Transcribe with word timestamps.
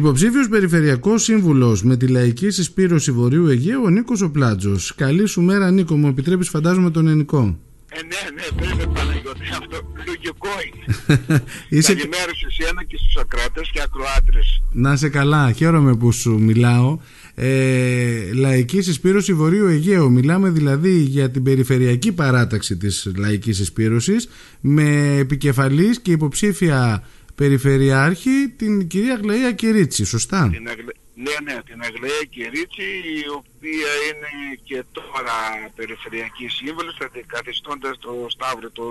Υποψήφιος 0.00 0.48
Περιφερειακός 0.48 1.22
Σύμβουλος 1.22 1.82
με 1.82 1.96
τη 1.96 2.06
Λαϊκή 2.06 2.50
Συσπήρωση 2.50 3.12
Βορείου 3.12 3.46
Αιγαίου 3.46 3.82
ο 3.84 3.90
Νίκος 3.90 4.20
ο 4.20 4.30
Πλάτζος. 4.30 4.94
Καλή 4.94 5.26
σου 5.26 5.42
μέρα 5.42 5.70
Νίκο, 5.70 5.96
μου 5.96 6.08
επιτρέπεις 6.08 6.48
φαντάζομαι 6.48 6.90
τον 6.90 7.06
ελληνικό. 7.06 7.58
Ε, 7.88 8.00
ναι, 8.02 8.30
ναι, 8.34 8.66
βέβαια 8.66 8.86
Παναγιώτη, 8.86 9.40
αυτό 9.58 9.92
λογικό 10.06 10.48
είναι. 10.66 11.42
Είσαι... 11.68 11.94
Καλημέρα 11.94 12.34
σε 12.34 12.46
εσένα 12.48 12.84
και 12.84 12.96
στους 12.96 13.16
ακράτες 13.16 13.70
και 13.72 13.80
ακροάτρες. 13.82 14.62
Να 14.72 14.96
σε 14.96 15.08
καλά, 15.08 15.52
χαίρομαι 15.52 15.96
που 15.96 16.12
σου 16.12 16.38
μιλάω. 16.38 16.98
Ε, 17.34 18.32
λαϊκή 18.32 18.82
Συσπήρωση 18.82 19.34
Βορείου 19.34 19.66
Αιγαίου. 19.66 20.10
Μιλάμε 20.10 20.50
δηλαδή 20.50 20.98
για 20.98 21.30
την 21.30 21.42
περιφερειακή 21.42 22.12
παράταξη 22.12 22.76
της 22.76 23.12
Λαϊκής 23.16 23.56
Συσπήρωσης 23.56 24.28
με 24.60 25.16
επικεφαλής 25.18 26.00
και 26.00 26.12
υποψήφια 26.12 27.04
Περιφερειάρχη 27.34 28.48
την 28.56 28.86
κυρία 28.86 29.12
Αγλαία 29.14 29.52
Κερίτσι, 29.52 30.04
σωστά; 30.04 30.48
Την 30.52 30.68
Αγλε... 30.68 30.92
Ναι, 31.14 31.52
ναι, 31.52 31.62
την 31.62 31.80
Αγλαία 31.82 32.22
Κερίτσι, 32.30 32.82
η 32.82 33.28
οποία 33.36 33.90
είναι 34.08 34.58
και 34.64 34.84
τώρα 34.92 35.36
Περιφερειακή 35.74 36.48
Σύμβολος, 36.48 36.96
αντικαθιστώντας 37.04 37.98
το 37.98 38.26
Σταύρο 38.28 38.70
το 38.70 38.84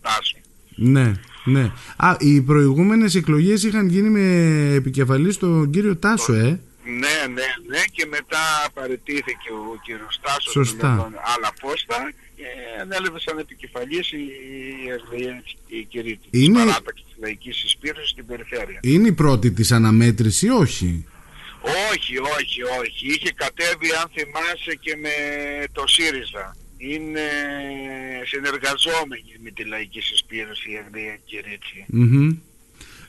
Τάσο. 0.00 0.38
Ναι, 0.76 1.12
ναι. 1.44 1.72
Α, 1.96 2.16
οι 2.18 2.40
προηγούμενες 2.40 3.14
εκλογές 3.14 3.62
είχαν 3.62 3.88
γίνει 3.88 4.08
με 4.08 4.24
επικεφαλή 4.74 5.32
στον 5.32 5.70
κύριο 5.70 5.96
Τάσο, 5.96 6.32
ε; 6.32 6.60
Ναι, 6.84 7.16
ναι, 7.34 7.48
ναι 7.68 7.82
και 7.92 8.06
μετά 8.06 8.70
παραιτήθηκε 8.74 9.50
ο 9.50 9.80
κύριος 9.84 10.20
Τάσος 10.22 10.52
Σωστά. 10.52 10.88
με 10.88 10.96
τον 10.96 11.12
άλλα 11.36 11.52
πόστα 11.60 12.12
και 12.36 12.44
ανέλαβε 12.80 13.20
σαν 13.20 13.38
επικεφαλής 13.38 14.12
η, 14.12 14.16
η, 15.68 15.78
η 15.78 15.84
Κυρίτη 15.84 16.26
Είναι... 16.30 16.54
της 16.54 16.64
παράταξης 16.64 17.03
της 17.03 17.03
λαϊκής 17.20 17.56
συσπήρωσης 17.56 18.10
στην 18.10 18.26
περιφέρεια. 18.26 18.80
Είναι 18.82 19.08
η 19.08 19.12
πρώτη 19.12 19.50
της 19.50 19.72
αναμέτρηση, 19.72 20.48
όχι; 20.48 21.06
Όχι, 21.92 22.18
όχι, 22.18 22.62
όχι. 22.80 23.06
Είχε 23.06 23.32
κατέβει 23.34 23.88
αν 24.02 24.10
θυμάσαι 24.14 24.74
και 24.80 24.96
με 24.96 25.14
το 25.72 25.86
ΣΥΡΙΖΑ. 25.86 26.56
Είναι 26.76 27.26
συνεργαζόμενη 28.26 29.34
με 29.42 29.50
τη 29.50 29.64
λαϊκή 29.64 30.00
συσπήρωση 30.00 30.70
η 30.70 30.76
Αγγλία 30.84 31.18
Κυρίτη. 31.24 31.86
Mm-hmm. 31.92 32.38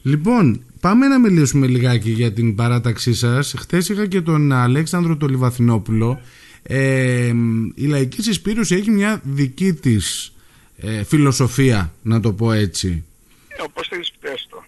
Λοιπόν, 0.02 0.66
πάμε 0.80 1.08
να 1.08 1.20
μιλήσουμε 1.20 1.68
λιγάκι 1.68 2.10
για 2.10 2.34
την 2.34 2.56
παράταξή 2.56 3.14
σας. 3.14 3.54
Χθες 3.58 3.90
είχα 3.90 4.08
και 4.08 4.22
τον 4.22 4.52
Αλέξανδρο 4.52 5.18
το 5.18 5.28
Λιβαθινόπουλο. 5.28 6.22
Ε, 6.64 7.34
η 7.76 7.86
λαϊκή 7.86 8.22
συσπήρωση 8.22 8.76
έχει 8.76 8.90
μια 8.90 9.22
δική 9.24 9.74
της 9.74 10.34
ε, 10.78 11.04
φιλοσοφία, 11.04 11.94
να 12.02 12.20
το 12.20 12.34
πω 12.34 12.52
έτσι. 12.52 13.04
Ε, 13.48 13.62
όπως 13.62 13.88
θέλεις 13.88 14.05
πες 14.26 14.48
το. 14.50 14.60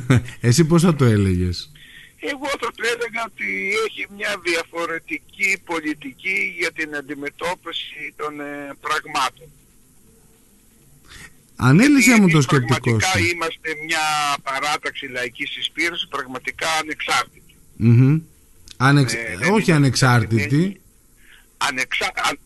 Εσύ 0.48 0.64
πώς 0.64 0.82
θα 0.82 0.94
το 0.94 1.04
έλεγες; 1.04 1.72
Εγώ 2.20 2.46
θα 2.48 2.58
το 2.76 2.82
έλεγα 2.94 3.22
ότι 3.26 3.48
έχει 3.86 4.06
μια 4.16 4.32
διαφορετική 4.44 5.62
πολιτική 5.64 6.54
για 6.58 6.72
την 6.72 6.96
αντιμετώπιση 6.96 8.14
των 8.16 8.40
ε, 8.40 8.74
πραγμάτων. 8.80 9.48
Ανέλησε 11.56 12.20
μου 12.20 12.28
το 12.30 12.40
σκεπτικό 12.40 12.80
Πραγματικά 12.96 13.18
σου. 13.18 13.24
είμαστε 13.32 13.68
μια 13.86 14.04
παράταξη 14.42 15.06
λαϊκής 15.06 15.50
συσπήρωσης 15.50 16.08
πραγματικά 16.08 16.68
ανεξάρτητη. 16.82 17.54
Mm-hmm. 17.82 18.20
Ανεξ... 18.76 19.14
Ε, 19.14 19.36
δεν 19.38 19.52
Όχι 19.52 19.64
είναι 19.70 19.76
ανεξάρτητη. 19.76 20.80
Ανεξα... 21.56 22.10
αν- 22.28 22.38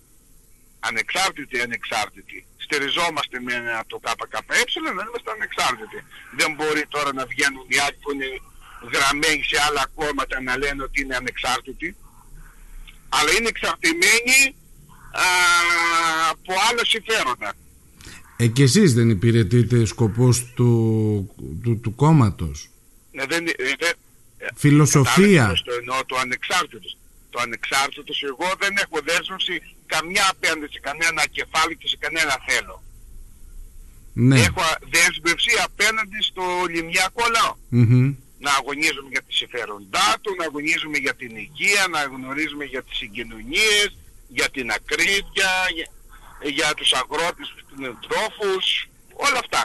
Ανεξάρτητη, 0.84 1.60
ανεξάρτητη. 1.60 2.44
Στηριζόμαστε 2.73 3.41
με 3.41 3.53
ένα 3.55 3.84
το 3.87 3.98
ΚΚΕ, 3.98 4.81
δεν 4.97 5.06
είμαστε 5.09 5.31
ανεξάρτητοι. 5.37 5.98
Δεν 6.39 6.55
μπορεί 6.56 6.84
τώρα 6.89 7.11
να 7.12 7.25
βγαίνουν 7.27 7.65
οι 7.73 7.78
άλλοι 7.84 7.98
που 8.03 8.11
είναι 8.12 8.28
γραμμένοι 8.95 9.42
σε 9.51 9.56
άλλα 9.67 9.84
κόμματα 9.95 10.41
να 10.41 10.56
λένε 10.62 10.83
ότι 10.83 11.00
είναι 11.03 11.17
ανεξάρτητοι. 11.17 11.97
Αλλά 13.09 13.31
είναι 13.37 13.48
εξαρτημένοι 13.48 14.39
α, 15.25 15.27
από 16.31 16.53
άλλα 16.69 16.84
συμφέροντα. 16.84 17.53
Ε, 18.37 18.47
και 18.47 18.62
εσείς 18.62 18.94
δεν 18.94 19.11
υπηρετείτε 19.11 19.84
σκοπός 19.84 20.53
του, 20.55 20.71
του, 21.62 21.81
του 21.81 21.94
κόμματος; 21.94 22.71
Ναι, 23.11 23.25
δεν, 23.27 23.47
ε, 23.47 23.53
δεν, 23.78 23.94
Φιλοσοφία. 24.55 25.27
Κατάλαβες 25.27 25.62
Το 25.62 25.72
εννοώ 25.81 26.05
το 26.06 26.16
ανεξάρτητος. 26.16 26.97
Το 27.31 27.38
ανεξάρτητος 27.43 28.22
εγώ 28.22 28.49
δεν 28.59 28.72
έχω 28.77 28.99
δέσμευση 29.05 29.62
καμιά 29.94 30.25
απέναντι 30.34 30.72
σε 30.72 30.80
κανένα 30.88 31.22
κεφάλι 31.36 31.75
και 31.80 31.88
σε 31.92 31.97
κανένα 32.04 32.34
θέλω. 32.48 32.76
Ναι. 34.12 34.41
Έχω 34.41 34.62
δέσμευση 34.94 35.53
απέναντι 35.69 36.19
στο 36.30 36.44
λιμιακό 36.75 37.25
λαό. 37.36 37.54
Μμμ. 37.69 38.14
Να 38.47 38.52
αγωνίζουμε 38.60 39.08
για 39.14 39.22
τις 39.26 39.36
συμφέροντά 39.36 40.08
του, 40.20 40.34
να 40.38 40.44
αγωνίζουμε 40.44 40.98
για 40.98 41.14
την 41.14 41.32
υγεία, 41.36 41.82
να 41.94 42.00
γνωρίζουμε 42.02 42.64
για 42.64 42.82
τις 42.82 42.97
συγκοινωνίες, 42.97 43.88
για 44.28 44.48
την 44.50 44.70
ακρίβεια, 44.70 45.52
για, 45.76 45.88
για 46.56 46.75
τους 46.75 46.92
αγρότες, 46.92 47.47
τους 47.56 47.69
τρόφους, 48.06 48.64
όλα 49.26 49.38
αυτά. 49.44 49.62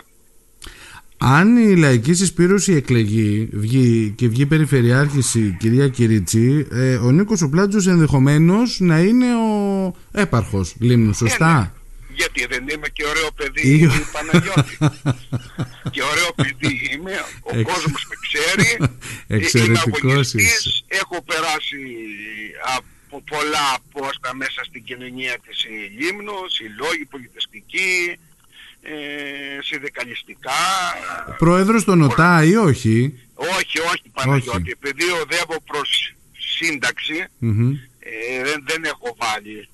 Αν 1.17 1.57
η 1.57 1.75
λαϊκή 1.77 2.13
συσπήρωση 2.13 2.73
εκλεγεί 2.73 3.49
βγει, 3.53 4.13
και 4.17 4.27
βγει 4.27 4.45
περιφερειάρχης 4.45 5.35
η 5.35 5.55
κυρία 5.59 5.87
Κυρίτσι, 5.87 6.67
ε, 6.71 6.95
ο 6.95 7.11
Νίκος 7.11 7.41
ο 7.41 7.49
Πλάτζος 7.49 7.87
ενδεχομένως 7.87 8.79
να 8.79 8.99
είναι 8.99 9.25
ο 9.35 9.95
έπαρχος 10.11 10.75
Λίμνου, 10.79 11.13
σωστά; 11.13 11.49
Ε, 11.49 11.53
ναι. 11.59 11.71
Γιατί 12.15 12.45
δεν 12.49 12.67
είμαι 12.73 12.87
και 12.93 13.03
ωραίο 13.05 13.29
παιδί, 13.35 13.67
Ή- 13.69 13.81
η 13.81 13.89
Παναγιώτη. 14.13 14.77
και 15.93 16.01
ωραίο 16.11 16.31
παιδί 16.35 16.73
είμαι, 16.93 17.11
ο 17.49 17.57
Εξ- 17.57 17.71
κόσμος 17.71 18.01
με 18.09 18.15
ξέρει. 18.25 18.69
Εξαιρετικός 19.37 19.99
Είμαι 19.99 20.11
αγωνιστής, 20.11 20.55
είσαι. 20.65 20.83
έχω 20.87 21.17
περάσει 21.29 21.79
από 22.77 23.17
πολλά 23.31 23.67
πόστα 23.91 24.29
μέσα 24.35 24.59
στην 24.69 24.83
κοινωνία 24.83 25.35
της 25.47 25.57
ε, 25.63 25.75
Λίμνου, 25.99 26.37
συλλόγοι 26.55 27.05
πολιτιστικοί, 27.13 27.91
ε, 28.89 29.61
συνδικαλιστικά. 29.61 30.51
Πρόεδρος 31.37 31.83
των 31.83 32.01
ΟΤΑ 32.01 32.43
ή 32.43 32.55
όχι; 32.55 33.19
Όχι, 33.35 33.79
όχι 33.79 34.03
Παναγιώτη, 34.13 34.57
Όχι. 34.61 34.69
επειδή 34.69 35.03
οδεύω 35.11 35.61
προς 35.65 36.13
σύνταξη, 36.57 37.25
Μμμ. 37.37 37.71
ε, 37.99 38.43
δεν, 38.43 38.63
δεν 38.67 38.83
έχω 38.83 39.15
βάλει 39.19 39.67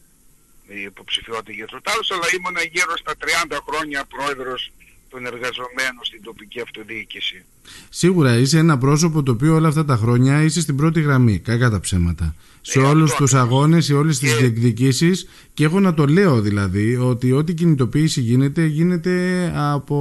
υποψηφιότητα 0.67 1.51
για 1.51 1.67
το 1.67 1.81
τέλος, 1.81 2.11
αλλά 2.11 2.25
ήμουν 2.37 2.57
γύρω 2.71 2.97
στα 2.97 3.13
30 3.47 3.57
χρόνια 3.67 4.05
πρόεδρος 4.05 4.71
των 5.13 5.25
εργαζομένων 5.25 6.01
στην 6.01 6.21
τοπική 6.23 6.61
αυτοδιοίκηση. 6.61 7.43
Σίγουρα 7.89 8.37
είσαι 8.37 8.57
ένα 8.57 8.77
πρόσωπο 8.77 9.23
το 9.23 9.31
οποίο 9.31 9.55
όλα 9.55 9.67
αυτά 9.67 9.85
τα 9.85 9.95
χρόνια 9.95 10.41
είσαι 10.43 10.61
στην 10.61 10.75
πρώτη 10.75 11.01
γραμμή, 11.01 11.39
κακά 11.39 11.69
τα 11.69 11.79
ψέματα. 11.79 12.35
Σε 12.61 12.79
Ε, 12.79 12.83
όλους 12.83 13.11
αυτό 13.11 13.23
τους 13.23 13.33
ακριβώς. 13.33 13.53
αγώνες, 13.55 13.85
σε 13.85 13.93
όλες 13.93 14.19
τις 14.19 14.31
Και- 14.31 14.37
διεκδικήσεις 14.37 15.27
και 15.53 15.63
έχω 15.63 15.79
να 15.79 15.93
το 15.93 16.05
λέω 16.05 16.41
δηλαδή 16.41 16.95
ότι 16.95 17.31
ό,τι 17.31 17.53
κινητοποίηση 17.53 18.21
γίνεται 18.21 18.65
γίνεται 18.65 19.51
από 19.55 19.97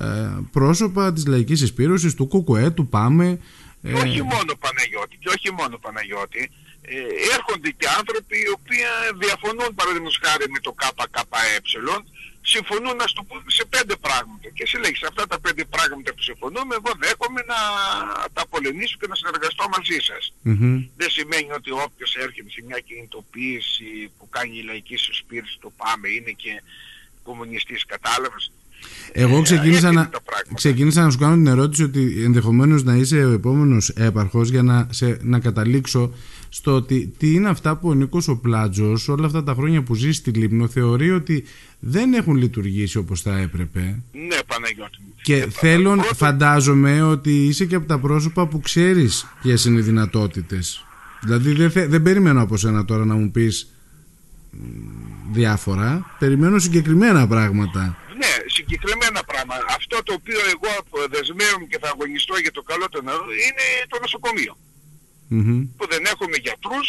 ε, 0.00 0.04
πρόσωπα 0.52 1.12
της 1.12 1.26
λαϊκής 1.26 1.58
συσπήρωσης, 1.58 2.14
του 2.14 2.28
ΚΚΕ, 2.28 2.70
του 2.70 2.86
ΠΑΜΕ. 2.88 3.38
Και 3.82 3.92
όχι 3.92 4.22
μόνο 4.22 4.50
Παναγιώτη, 4.64 5.16
και 5.22 5.28
όχι 5.36 5.50
μόνο 5.58 5.78
Παναγιώτη, 5.84 6.50
ε, 6.82 6.94
έρχονται 7.36 7.70
και 7.78 7.86
άνθρωποι 7.98 8.36
οι 8.44 8.48
οποίοι 8.58 8.82
διαφωνούν 9.22 9.70
παραδείγματος 9.74 10.18
χάρη 10.24 10.44
με 10.54 10.58
το 10.66 10.72
ΚΚΕ, 10.80 11.52
συμφωνούν 12.42 12.96
να 12.96 13.04
το 13.04 13.22
πούμε 13.22 13.42
σε 13.46 13.64
πέντε 13.64 13.96
πράγματα. 13.96 14.48
Και 14.54 14.62
εσύ 14.62 14.76
λέγεις 14.78 15.02
αυτά 15.02 15.26
τα 15.26 15.40
πέντε 15.40 15.64
πράγματα 15.64 16.14
που 16.14 16.22
συμφωνούμε, 16.22 16.74
εγώ 16.74 16.92
δέχομαι 16.98 17.42
να 17.46 17.58
τα 18.32 18.46
πολεμήσω 18.46 18.96
και 19.00 19.06
να 19.06 19.14
συνεργαστώ 19.14 19.64
μαζί 19.76 19.98
σας. 20.08 20.32
Μμμ. 20.42 20.88
Δεν 20.96 21.10
σημαίνει 21.10 21.52
ότι 21.52 21.70
όποιος 21.70 22.16
έρχεται 22.16 22.50
σε 22.50 22.62
μια 22.66 22.80
κινητοποίηση 22.80 24.12
που 24.18 24.28
κάνει 24.28 24.58
η 24.58 24.62
λαϊκή 24.62 24.96
συσπήρωση, 24.96 25.58
το 25.60 25.70
πάμε, 25.76 26.08
είναι 26.08 26.30
και 26.30 26.62
κομμουνιστής, 27.22 27.84
κατάλαβες. 27.86 28.52
Εγώ 29.12 29.38
Ε, 29.38 29.42
ξεκίνησα 29.42 29.70
έτσι 29.72 29.82
να, 29.84 29.90
είναι 29.90 30.10
τα 30.12 30.20
πράγματα. 30.24 30.54
ξεκίνησα 30.54 31.02
να 31.02 31.10
σου 31.10 31.18
κάνω 31.18 31.34
την 31.34 31.46
ερώτηση 31.46 31.82
ότι 31.82 32.22
ενδεχομένως 32.24 32.84
να 32.84 32.94
είσαι 32.94 33.24
ο 33.24 33.30
επόμενος 33.32 33.88
έπαρχος 33.88 34.48
για 34.50 34.62
να, 34.62 34.86
σε, 34.90 35.18
να 35.22 35.38
καταλήξω 35.38 36.12
στο 36.48 36.74
ότι 36.74 37.12
τι 37.18 37.32
είναι 37.34 37.48
αυτά 37.48 37.76
που 37.76 37.88
ο 37.88 37.94
Νίκος 37.94 38.28
ο 38.28 38.36
Πλάτζος 38.36 39.08
όλα 39.08 39.26
αυτά 39.26 39.42
τα 39.44 39.54
χρόνια 39.54 39.82
που 39.82 39.94
ζει 39.94 40.12
στη 40.12 40.30
Λίμνο 40.30 40.68
θεωρεί 40.68 41.10
ότι 41.10 41.44
δεν 41.78 42.12
έχουν 42.12 42.36
λειτουργήσει 42.36 42.98
όπως 42.98 43.20
θα 43.22 43.38
έπρεπε 43.38 43.80
Ναι, 44.12 44.36
Παναγιώτη 44.46 44.98
μου. 45.06 45.14
και 45.22 45.36
Ε, 45.36 45.46
θέλω, 45.50 45.90
πρώτον- 45.94 46.14
φαντάζομαι 46.16 47.02
ότι 47.02 47.44
είσαι 47.46 47.64
και 47.64 47.74
από 47.74 47.86
τα 47.86 47.98
πρόσωπα 47.98 48.46
που 48.46 48.60
ξέρεις 48.60 49.26
ποιες 49.42 49.64
είναι 49.64 49.78
οι 49.78 49.82
δυνατότητες 49.82 50.84
δηλαδή 51.22 51.52
δεν, 51.52 51.70
θε- 51.70 51.88
δεν 51.90 52.02
περιμένω 52.02 52.42
από 52.42 52.56
σένα 52.56 52.84
τώρα 52.84 53.04
να 53.04 53.14
μου 53.14 53.30
πεις 53.30 53.70
μ, 54.50 54.58
διάφορα 55.32 56.06
περιμένω 56.18 56.58
συγκεκριμένα 56.58 57.26
πράγματα 57.26 57.80
Ναι, 57.84 58.09
συγκεκριμένα 58.70 59.20
πράγματα. 59.32 59.64
Αυτό 59.78 59.96
το 60.06 60.12
οποίο 60.20 60.40
εγώ 60.54 60.72
δεσμεύομαι 61.14 61.66
και 61.70 61.78
θα 61.82 61.88
αγωνιστώ 61.94 62.34
για 62.44 62.52
το 62.58 62.62
καλό 62.70 62.86
των 62.88 63.04
νερού 63.04 63.30
είναι 63.46 63.66
το 63.92 63.96
νοσοκομείο. 64.04 64.54
Μμμ. 65.28 65.62
Που 65.76 65.84
δεν 65.92 66.02
έχουμε 66.12 66.36
γιατρούς, 66.46 66.88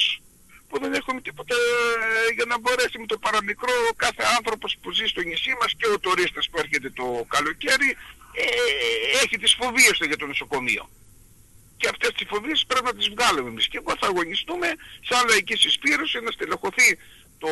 που 0.70 0.76
δεν 0.82 0.92
έχουμε 1.00 1.20
τίποτα 1.22 1.56
ε, 1.56 2.34
για 2.38 2.46
να 2.52 2.56
μπορέσει 2.60 2.98
με 3.04 3.08
το 3.12 3.18
παραμικρό 3.26 3.76
κάθε 3.96 4.24
άνθρωπος 4.38 4.78
που 4.82 4.92
ζει 4.98 5.06
στο 5.14 5.22
νησί 5.30 5.54
μας 5.60 5.72
και 5.80 5.88
ο 5.94 6.00
τουρίστας 6.00 6.46
που 6.50 6.58
έρχεται 6.64 6.90
το 7.00 7.06
καλοκαίρι 7.36 7.90
ε, 8.42 8.46
έχει 9.24 9.36
τις 9.44 9.54
φοβίες 9.60 9.96
του 9.98 10.06
για 10.12 10.18
το 10.22 10.26
νοσοκομείο. 10.32 10.84
και 11.80 11.88
αυτές 11.94 12.12
τις 12.18 12.28
φοβίες 12.32 12.60
πρέπει 12.68 12.86
να 12.92 12.96
τις 12.98 13.08
βγάλουμε 13.14 13.50
εμείς. 13.50 13.68
Και 13.72 13.78
εγώ 13.82 13.94
θα 14.00 14.08
αγωνιστούμε 14.12 14.68
σαν 15.10 15.22
λαϊκή 15.30 15.56
συσπήρωση 15.64 16.18
να 16.26 16.32
στελεχωθεί 16.32 16.90
το 17.44 17.52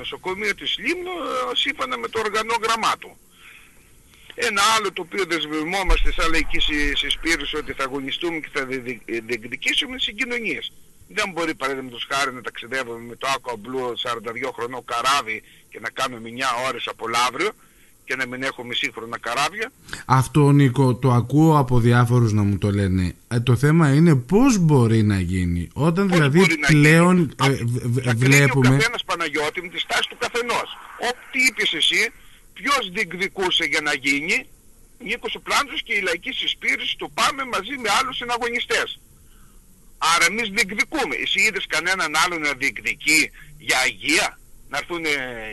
νοσοκομείο 0.00 0.54
της 0.60 0.70
Λίμνου 0.84 1.14
ε, 1.50 1.54
σύμφωνα 1.64 1.96
με 2.02 2.08
το 2.12 2.18
οργανόγραμμά 2.26 2.94
του. 3.02 3.10
Ένα 4.34 4.62
άλλο 4.76 4.92
το 4.92 5.02
οποίο 5.06 5.24
δεσμευόμαστε 5.28 6.12
σαν 6.12 6.30
λαϊκή 6.30 6.58
συσπήρωση 6.96 7.56
ότι 7.56 7.72
θα 7.72 7.84
αγωνιστούμε 7.84 8.38
και 8.38 8.48
θα 8.52 8.66
διεκδικήσουμε 9.26 9.90
είναι 9.90 10.00
συγκοινωνίες. 10.00 10.72
Δεν 11.08 11.30
μπορεί 11.32 11.54
παραδείγματος 11.54 12.06
χάρη 12.12 12.32
να 12.34 12.40
ταξιδεύουμε 12.40 12.98
με 13.08 13.16
το 13.16 13.26
Aqua 13.36 13.52
Blue 13.52 13.88
42 14.48 14.50
χρονό 14.56 14.82
καράβι 14.82 15.42
και 15.70 15.78
να 15.80 15.90
κάνουμε 15.90 16.28
9 16.64 16.68
ώρες 16.68 16.86
από 16.86 17.08
Λαύριο 17.08 17.50
και 18.04 18.16
να 18.16 18.26
μην 18.26 18.42
έχουμε 18.42 18.74
σύγχρονα 18.74 19.18
καράβια. 19.18 19.72
Αυτό 20.06 20.50
Νίκο 20.50 20.94
το 20.94 21.10
ακούω 21.12 21.58
από 21.58 21.78
διάφορους 21.80 22.32
να 22.32 22.42
μου 22.42 22.58
το 22.58 22.70
λένε. 22.70 23.14
Ε, 23.28 23.40
το 23.40 23.56
θέμα 23.56 23.92
είναι 23.94 24.14
πώς 24.14 24.58
μπορεί 24.58 25.02
να 25.02 25.20
γίνει. 25.20 25.68
Όταν 25.72 26.08
Πώς 26.08 26.16
δηλαδή 26.16 26.38
μπορεί 26.38 26.56
να 26.60 26.66
πλέον 26.66 27.16
γίνει. 27.16 27.30
ε, 27.42 27.46
Α, 27.46 27.56
β- 27.64 28.00
θα 28.04 28.14
βλέπουμε... 28.14 28.66
κρίνει 28.66 28.74
ο 28.74 28.78
καθένας 28.78 29.04
Παναγιώτη 29.04 29.62
με 29.62 29.68
τη 29.68 29.78
στάση 29.78 30.08
του 30.08 30.16
καθενός. 30.18 30.76
Ό,τι 31.10 31.38
είπες 31.48 31.72
εσύ, 31.72 32.12
ποιος 32.58 32.82
διεκδικούσε 32.94 33.64
για 33.64 33.80
να 33.80 33.94
γίνει, 33.94 34.36
Νίκος 35.08 35.34
ο 35.34 35.40
Πλάντζος 35.40 35.82
και 35.82 35.94
η 35.94 36.00
λαϊκή 36.00 36.32
συσπήρωση 36.32 36.94
το 37.02 37.08
πάμε 37.18 37.42
μαζί 37.54 37.74
με 37.82 37.88
άλλους 37.98 38.16
συναγωνιστές. 38.16 38.88
Άρα 40.14 40.24
εμείς 40.30 40.48
διεκδικούμε. 40.56 41.14
Εσύ 41.24 41.40
είδες 41.46 41.66
κανέναν 41.74 42.10
άλλο 42.24 42.38
να 42.38 42.52
διεκδικεί 42.52 43.20
για 43.58 43.78
υγεία, 43.92 44.38
να 44.70 44.78
έρθουν 44.78 45.04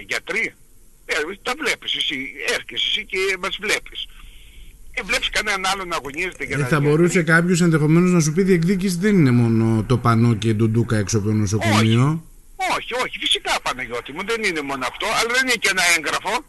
γιατροί; 0.07 0.54
Ε, 1.06 1.13
τα 1.44 1.54
βλέπεις 1.62 1.96
εσύ, 1.96 2.18
έρχεσαι 2.56 2.88
εσύ 2.90 3.06
και 3.06 3.18
μας 3.44 3.57
βλέπεις. 3.62 4.00
Ε, 4.92 5.01
βλέπεις 5.04 5.30
κανέναν 5.30 5.66
άλλο 5.72 5.86
να 5.86 5.96
αγωνίζεται 5.96 6.44
για 6.46 6.56
Ε, 6.56 6.60
να 6.60 6.68
θα 6.68 6.78
για- 6.80 6.90
μπορούσε 6.90 7.24
κάποιος 7.24 7.62
ενδεχομένως 7.62 8.12
να 8.12 8.19
σου 8.19 8.34
πει 8.34 8.42
διεκδίκηση 8.44 8.98
δεν 8.98 9.13
είναι 9.19 9.31
μόνο 9.31 9.84
το 9.84 9.98
πανό 9.98 10.34
και 10.36 10.54
ντουντούκα 10.54 10.98
έξω 10.98 11.18
από 11.18 11.28
το 11.28 11.34
νοσοκομείο. 11.34 12.24
Όχι, 12.78 12.94
όχι, 13.04 13.18
φυσικά 13.19 13.51
Παναγιώτη 13.63 14.12
μου, 14.12 14.24
δεν 14.25 14.44
είναι 14.44 14.62
μόνο 14.62 14.86
αυτό, 14.92 15.06
αλλά 15.07 15.30
δεν 15.34 15.42
είναι 15.48 15.56
και 15.60 15.69
ένα 15.72 15.81
έγγραφο, 15.98 16.46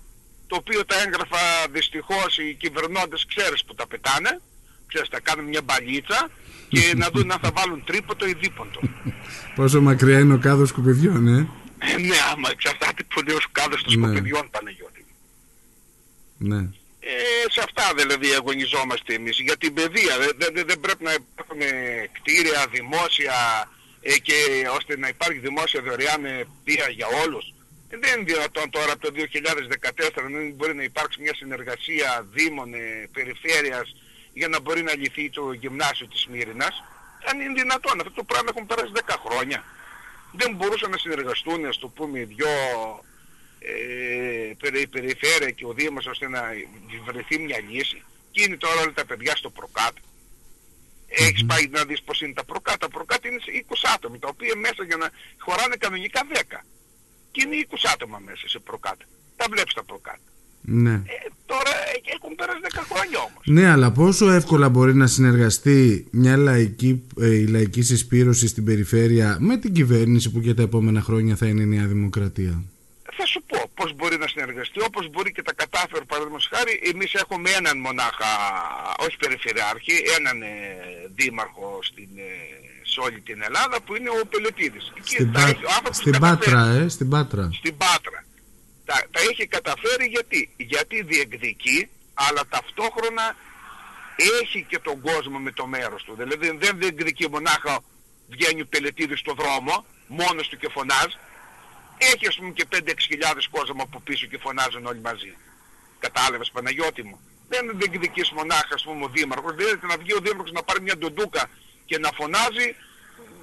το 0.50 0.56
οποίο 0.56 0.84
τα 0.84 0.96
έγγραφα 1.04 1.38
δυστυχώς 1.70 2.38
οι 2.38 2.54
κυβερνώντες 2.62 3.26
ξέρεις 3.34 3.64
που 3.64 3.74
τα 3.74 3.86
πετάνε, 3.86 4.40
ξέρεις, 4.86 5.08
τα 5.08 5.20
κάνουν 5.20 5.44
μια 5.44 5.62
μπαλίτσα 5.62 6.30
και 6.68 6.92
να 6.96 7.06
δουν 7.12 7.32
αν 7.32 7.38
θα 7.42 7.50
βάλουν 7.54 7.84
τρίποτο 7.84 8.26
ή 8.26 8.34
δίποντο. 8.42 8.80
Πόσο 9.56 9.80
μακριά 9.80 10.18
είναι 10.18 10.34
ο 10.34 10.38
κάδος 10.38 10.68
σκουπιδιών, 10.68 11.26
ε; 11.26 11.48
Ε, 11.78 11.96
ναι, 11.98 12.16
άμα 12.32 12.48
εξαρτάται 12.50 13.02
πολύ 13.14 13.32
ο 13.32 13.38
κάδος 13.52 13.82
των 13.82 13.98
Ναι. 13.98 14.06
σκοπιδιών 14.06 14.50
Παναγιώτη. 14.50 15.04
Ναι. 16.38 16.60
Ε, 17.00 17.50
σε 17.54 17.60
αυτά 17.64 17.84
δηλαδή 17.96 18.28
αγωνιζόμαστε 18.34 19.14
εμείς. 19.14 19.38
Για 19.40 19.56
την 19.56 19.74
παιδεία 19.74 20.18
δεν, 20.18 20.52
δεν, 20.54 20.66
δεν 20.66 20.80
πρέπει 20.80 21.04
να 21.04 21.12
υπάρχουν 21.12 21.60
κτίρια 22.12 22.66
δημόσια 22.70 23.34
ε, 24.00 24.18
και 24.18 24.34
ώστε 24.76 24.98
να 24.98 25.08
υπάρχει 25.08 25.38
δημόσια 25.38 25.80
δωρεάν 25.82 26.24
ε, 26.24 26.44
παιδεία 26.64 26.88
για 26.98 27.06
όλους. 27.24 27.46
Ε, 27.92 27.96
δεν 27.98 28.20
είναι 28.20 28.32
δυνατόν 28.32 28.70
τώρα 28.70 28.92
από 28.92 29.02
το 29.06 29.10
2014 29.14 30.22
να 30.22 30.28
μην 30.28 30.54
μπορεί 30.54 30.74
να 30.74 30.82
υπάρξει 30.82 31.20
μια 31.20 31.34
συνεργασία 31.34 32.26
δήμων, 32.32 32.74
ε, 32.74 33.08
περιφέρειας 33.12 33.94
για 34.32 34.48
να 34.48 34.60
μπορεί 34.60 34.82
να 34.82 34.96
λυθεί 34.96 35.30
το 35.30 35.52
γυμνάσιο 35.52 36.06
της 36.08 36.26
Μύρινας. 36.30 36.82
Αν 37.30 37.40
είναι 37.40 37.52
δυνατόν. 37.62 38.00
Αυτό 38.00 38.12
το 38.12 38.24
πράγμα 38.24 38.48
έχουν 38.54 38.66
περάσει 38.66 38.92
10 38.94 39.16
χρόνια. 39.26 39.64
Δεν 40.32 40.54
μπορούσαν 40.54 40.90
να 40.90 40.96
συνεργαστούν, 40.98 41.64
ας 41.66 41.78
το 41.78 41.88
πούμε, 41.88 42.18
οι 42.18 42.24
δυο 42.24 42.48
ε, 43.58 44.52
περι- 44.58 44.82
η 44.82 44.86
περιφέρεια 44.86 45.50
και 45.50 45.66
ο 45.66 45.72
Δήμος 45.72 46.06
ώστε 46.06 46.28
να 46.28 46.42
βρεθεί 47.04 47.38
μια 47.38 47.60
λύση. 47.70 48.02
Και 48.30 48.42
είναι 48.42 48.56
τώρα 48.56 48.80
όλα 48.80 48.92
τα 48.92 49.04
παιδιά 49.06 49.36
στο 49.36 49.50
προκάτ. 49.50 49.96
Έχεις 51.08 51.44
πάει 51.46 51.66
να 51.66 51.84
δεις 51.84 52.02
πως 52.02 52.20
είναι 52.20 52.32
τα 52.32 52.44
προκάτ. 52.44 52.78
Τα 52.80 52.88
προκάτ 52.88 53.24
είναι 53.24 53.40
σε 53.44 53.50
20 53.50 53.88
άτομα, 53.94 54.18
τα 54.18 54.28
οποία 54.28 54.56
μέσα 54.56 54.84
για 54.84 54.96
να 54.96 55.10
χωράνε 55.38 55.76
κανονικά 55.76 56.20
10. 56.32 56.64
Και 57.30 57.42
είναι 57.46 57.66
20 57.70 57.74
άτομα 57.94 58.18
μέσα 58.18 58.48
σε 58.48 58.58
προκάτ. 58.58 59.00
Τα 59.36 59.46
βλέπεις 59.50 59.74
τα 59.74 59.84
προκάτ. 59.84 60.20
Ναι. 60.60 60.92
Ε, 60.92 61.28
τώρα 61.46 61.70
ε, 61.70 62.00
έχουν 62.14 62.34
περάσει 62.36 62.58
10 62.62 62.80
χρόνια 62.92 63.18
όμως. 63.18 63.42
Ναι, 63.44 63.70
αλλά 63.70 63.92
πόσο 63.92 64.30
εύκολα 64.30 64.68
μπορεί 64.68 64.94
να 64.94 65.06
συνεργαστεί 65.06 66.06
μια 66.10 66.36
λαϊκή, 66.36 67.06
ε, 67.20 67.34
η 67.34 67.46
λαϊκή 67.46 67.82
συσπήρωση 67.82 68.46
στην 68.48 68.64
περιφέρεια 68.64 69.36
με 69.40 69.56
την 69.56 69.72
κυβέρνηση 69.72 70.30
που 70.30 70.40
και 70.40 70.54
τα 70.54 70.62
επόμενα 70.62 71.00
χρόνια 71.00 71.36
θα 71.36 71.46
είναι 71.46 71.62
η 71.62 71.66
Νέα 71.66 71.86
Δημοκρατία; 71.86 72.64
Θα 73.16 73.26
σου 73.26 73.42
πω 73.46 73.70
πώς 73.74 73.94
μπορεί 73.94 74.16
να 74.18 74.28
συνεργαστεί, 74.28 74.82
όπως 74.82 75.10
μπορεί 75.10 75.32
και 75.32 75.42
τα 75.42 75.52
κατάφερε 75.52 76.04
παραδείγματος 76.04 76.48
χάρη. 76.54 76.80
Εμείς 76.92 77.14
έχουμε 77.14 77.50
έναν 77.50 77.78
μονάχα, 77.78 78.30
όχι 79.04 79.16
περιφερειάρχη, 79.16 79.92
έναν 80.18 80.42
ε, 80.42 80.46
δήμαρχο 81.14 81.78
στην, 81.82 82.08
ε, 82.16 82.69
σε 82.94 83.00
όλη 83.00 83.20
την 83.20 83.42
Ελλάδα 83.42 83.76
που 83.84 83.96
είναι 83.96 84.10
ο 84.10 84.26
Πελετίδης. 84.32 84.92
Εκεί 84.96 85.14
Στην, 85.14 85.32
τα 85.32 85.40
Πα- 85.40 85.48
έχει- 85.48 85.64
ο 85.64 85.68
άνθρωπος 85.76 85.96
στην 85.96 86.12
τα 86.12 86.18
καταφέρει. 86.18 86.56
Πάτρα, 86.56 86.82
ε, 86.84 86.88
στην 86.88 87.08
Πάτρα. 87.08 87.50
Στην 87.60 87.76
Πάτρα. 87.76 88.24
Τα, 88.84 88.94
τα 89.10 89.20
έχει 89.30 89.46
καταφέρει 89.46 90.04
γιατί, 90.06 90.54
γιατί 90.56 91.02
διεκδικεί, 91.02 91.88
αλλά 92.14 92.42
ταυτόχρονα 92.48 93.36
έχει 94.42 94.66
και 94.68 94.78
τον 94.78 95.00
κόσμο 95.00 95.38
με 95.38 95.52
το 95.52 95.66
μέρος 95.66 96.02
του. 96.04 96.14
Δηλαδή 96.18 96.56
δεν 96.58 96.78
διεκδικεί 96.78 97.28
μονάχα 97.30 97.80
βγαίνει 98.28 98.60
ο 98.60 98.66
Πελετίδης 98.66 99.18
στο 99.18 99.34
δρόμο, 99.34 99.84
μόνος 100.06 100.48
του 100.48 100.56
και 100.56 100.68
φωνάζει. 100.68 101.16
Έχει 101.98 102.26
ας 102.26 102.36
πούμε 102.36 102.50
και 102.50 102.64
5-6 102.72 103.06
χιλιάδες 103.10 103.48
κόσμο 103.48 103.82
από 103.82 104.00
πίσω 104.00 104.26
και 104.26 104.38
φωνάζουν 104.38 104.86
όλοι 104.86 105.00
μαζί. 105.00 105.36
Κατάλαβες 105.98 106.50
Παναγιώτη 106.52 107.02
μου. 107.02 107.20
Δεν 107.48 107.70
διεκδικείς 107.74 108.30
μονάχα 108.30 108.74
ας 108.74 108.82
πούμε 108.82 109.04
ο 109.04 109.08
Δήμαρχος. 109.08 109.54
Δηλαδή 109.54 109.78
να 109.86 109.96
βγει 109.96 110.12
ο 110.12 110.20
Δήμαρχος 110.20 110.52
να 110.52 110.62
πάρει 110.62 110.80
μια 110.80 110.96
ντοντούκα 110.98 111.50
και 111.90 111.98
να 111.98 112.10
φωνάζει 112.12 112.68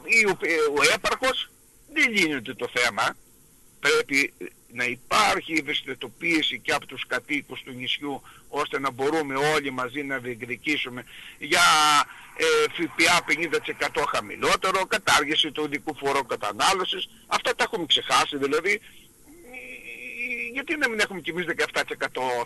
ή 0.04 0.26
ο, 0.26 0.38
ε, 0.42 0.56
ο 0.80 0.94
έπαρχος 0.94 1.50
δεν 1.94 2.12
λύνεται 2.12 2.54
το 2.54 2.68
θέμα. 2.74 3.16
Πρέπει 3.80 4.34
να 4.72 4.84
υπάρχει 4.84 5.54
ευαισθητοποίηση 5.54 6.60
και 6.60 6.74
από 6.74 6.86
τους 6.86 7.08
κατοίκους 7.08 7.62
του 7.64 7.72
νησιού 7.72 8.22
ώστε 8.50 8.80
να 8.80 8.92
μπορούμε 8.92 9.36
όλοι 9.36 9.72
μαζί 9.72 10.04
να 10.04 10.18
διεκδικήσουμε 10.18 11.04
για 11.38 11.62
ε, 12.36 12.46
ΦΠΑ 12.76 13.26
50% 14.00 14.04
χαμηλότερο, 14.14 14.86
κατάργηση 14.86 15.52
του 15.52 15.64
ειδικού 15.64 15.96
φορού 15.96 16.26
κατανάλωσης. 16.26 17.10
Αυτά 17.28 17.56
τα 17.56 17.64
έχουμε 17.64 17.86
ξεχάσει 17.86 18.38
δηλαδή. 18.38 18.74
Ε, 18.74 18.80
Γιατί 20.54 20.78
να 20.78 20.90
μην 20.90 21.00
έχουμε 21.00 21.22
κι 21.22 21.30
εμείς 21.30 21.46
17% 21.74 21.84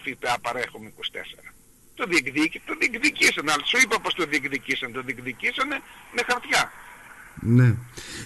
ΦΠΑ 0.03 0.39
παρέχουμε 0.41 0.93
24%. 0.97 1.50
Το, 1.95 2.05
διεκδίκη, 2.07 2.59
το 2.59 2.75
διεκδικήσαν, 2.79 3.49
αλλά 3.49 3.65
σου 3.65 3.77
είπα 3.83 3.99
πως 3.99 4.13
το 4.13 4.25
διεκδικήσαν. 4.25 4.91
Το 4.91 5.01
διεκδικήσανε 5.01 5.81
με 6.11 6.21
χαρτιά. 6.27 6.71
Ναι. 7.41 7.75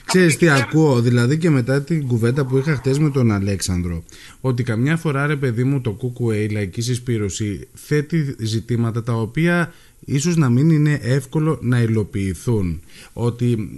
Ξέρεις 0.06 0.34
τι 0.34 0.39
την 0.39 0.50
ακούω, 0.50 1.01
δηλαδή 1.01 1.38
και 1.38 1.50
μετά 1.50 1.81
την 1.81 2.07
κουβέντα 2.07 2.45
που 2.45 2.57
είχα 2.57 2.75
χτες 2.75 3.00
με 3.00 3.10
τον 3.10 3.31
Αλέξανδρο, 3.31 4.03
ότι 4.41 4.63
καμιά 4.63 4.98
φορά 4.98 5.27
ρε 5.27 5.36
παιδί 5.36 5.63
μου 5.63 5.81
το 5.81 5.91
ΚΚΕ, 5.91 6.36
η 6.36 6.50
λαϊκή 6.50 6.81
συσπήρωση, 6.81 7.67
θέτει 7.74 8.36
ζητήματα 8.39 9.03
τα 9.03 9.13
οποία 9.13 9.74
ίσως 10.05 10.36
να 10.36 10.50
μην 10.50 10.69
είναι 10.69 11.00
εύκολο 11.01 11.60
να 11.62 11.81
υλοποιηθούν. 11.81 12.81
Ότι, 13.13 13.69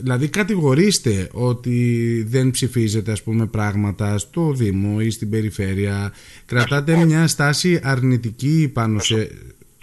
δηλαδή 0.00 0.28
κατηγορήστε 0.28 1.28
ότι 1.32 2.26
δεν 2.28 2.50
ψηφίζετε 2.50 3.12
ας 3.12 3.22
πούμε 3.22 3.46
πράγματα 3.46 4.18
στο 4.18 4.52
Δήμο 4.52 4.96
ή 5.00 5.10
στην 5.10 5.30
περιφέρεια, 5.30 6.12
κρατάτε 6.46 7.04
μια 7.04 7.26
στάση 7.26 7.80
αρνητική 7.82 8.70
πάνω 8.72 8.98
σε... 8.98 9.30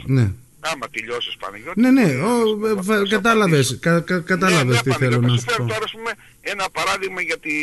Ναι. 0.06 0.32
Άμα 0.63 0.89
τελειώσεις 0.89 1.36
Παναγιώτη. 1.38 1.82
Ναι, 1.82 1.91
ναι, 1.91 2.01
ε, 2.01 2.15
ο, 2.15 2.56
να- 2.56 2.70
ε, 2.70 2.74
να- 2.74 2.82
φα- 2.82 2.98
να 3.00 3.06
σου 3.06 3.12
κατάλαβες, 3.12 3.68
απαντήσω. 3.72 3.80
κα, 3.80 4.01
κα- 4.01 4.20
κατάλαβες 4.20 4.65
Ναι, 4.65 4.72
ναι, 4.74 4.82
τι 4.82 4.89
Παναγιώτη, 4.89 5.03
θέλω 5.15 5.22
να 5.22 5.27
θα 5.27 5.34
σου 5.34 5.39
σου 5.39 5.46
φέρω 5.50 5.63
πω. 5.63 5.70
τώρα, 5.74 5.84
ας 5.84 5.91
πούμε, 5.91 6.12
ένα 6.41 6.70
παράδειγμα 6.70 7.22
για 7.22 7.38
τη 7.39 7.53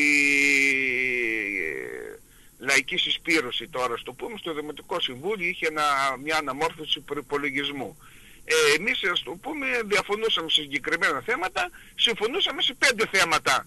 λαϊκή 2.59 2.97
συσπήρωση 2.97 3.69
τώρα, 3.69 3.97
στο 3.97 4.13
πούμε, 4.13 4.37
στο 4.39 4.55
Δημοτικό 4.55 5.01
Συμβούλιο 5.01 5.49
είχε 5.49 5.67
ένα, 5.67 5.83
μια 6.25 6.37
αναμόρφωση 6.37 7.01
προπολογισμού. 7.01 7.99
Ε, 8.45 8.55
εμείς, 8.79 9.05
ας 9.13 9.23
το 9.23 9.31
πούμε, 9.31 9.67
διαφωνούσαμε 9.87 10.49
σε 10.51 10.61
συγκεκριμένα 10.63 11.21
θέματα, 11.25 11.71
συμφωνούσαμε 11.95 12.63
σε 12.63 12.75
πέντε 12.79 13.05
θέματα 13.13 13.67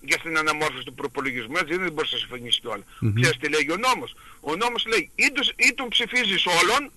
για 0.00 0.18
την 0.18 0.38
αναμόρφωση 0.38 0.84
του 0.84 0.94
προπολογισμού, 0.94 1.56
έτσι 1.56 1.76
δεν 1.76 1.92
μπορείς 1.92 2.12
να 2.12 2.18
συμφωνήσεις 2.18 2.60
κιόλα. 2.60 2.84
Μμμ. 3.00 3.12
Ξέρεις 3.20 3.38
τι 3.38 3.48
λέγει 3.48 3.70
ο 3.72 3.76
νόμος; 3.76 4.14
Ο 4.40 4.56
νόμος 4.56 4.86
λέει 4.86 5.10
ή, 5.14 5.30
τους, 5.34 5.48
ή 5.56 5.74
τον 5.74 5.88
ψηφίζεις 5.88 6.44
όλων, 6.46 6.92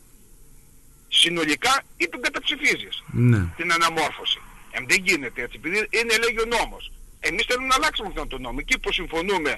συνολικά, 1.22 1.74
ή 1.98 2.06
τον 2.10 2.22
καταψηφίζεις 2.22 3.04
Ναι. 3.12 3.42
την 3.58 3.72
αναμόρφωση. 3.72 4.40
Ε, 4.72 4.80
δεν 4.88 5.00
γίνεται 5.08 5.42
έτσι, 5.42 5.56
επειδή 5.62 5.78
είναι 5.90 6.16
λέγει 6.24 6.40
ο 6.42 6.46
νόμος. 6.58 6.92
Εμείς 7.20 7.46
θέλουμε 7.48 7.68
να 7.68 7.76
αλλάξουμε 7.76 8.08
αυτόν 8.08 8.28
τον 8.28 8.42
νόμο. 8.42 8.58
Εκεί 8.60 8.80
που 8.80 8.92
συμφωνούμε 8.94 9.52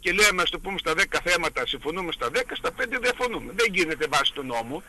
και 0.00 0.12
λέμε, 0.12 0.42
ας 0.42 0.50
το 0.50 0.58
πούμε, 0.58 0.78
στα 0.78 0.92
10 0.94 1.20
θέματα 1.24 1.66
συμφωνούμε 1.66 2.12
στα 2.12 2.30
10, 2.30 2.54
στα 2.56 2.70
5 2.72 2.98
διαφωνούμε. 3.00 3.52
Δεν 3.56 3.66
γίνεται 3.74 4.06
βάσει 4.14 4.32
του 4.32 4.42
νόμου. 4.52 4.82